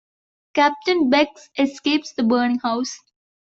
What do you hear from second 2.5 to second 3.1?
house.